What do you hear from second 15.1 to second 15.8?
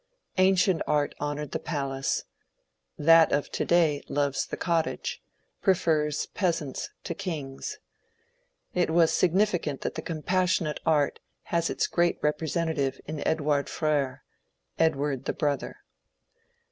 the Brother.